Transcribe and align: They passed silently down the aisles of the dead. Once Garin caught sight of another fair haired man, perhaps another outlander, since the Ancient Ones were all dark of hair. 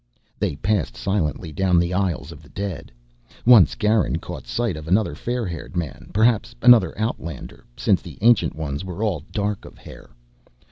They 0.39 0.55
passed 0.55 0.97
silently 0.97 1.51
down 1.51 1.77
the 1.77 1.93
aisles 1.93 2.31
of 2.31 2.41
the 2.41 2.49
dead. 2.49 2.91
Once 3.45 3.75
Garin 3.75 4.17
caught 4.17 4.47
sight 4.47 4.75
of 4.75 4.87
another 4.87 5.13
fair 5.13 5.45
haired 5.45 5.77
man, 5.77 6.09
perhaps 6.11 6.55
another 6.63 6.97
outlander, 6.97 7.63
since 7.77 8.01
the 8.01 8.17
Ancient 8.21 8.55
Ones 8.55 8.83
were 8.83 9.03
all 9.03 9.21
dark 9.31 9.63
of 9.63 9.77
hair. 9.77 10.09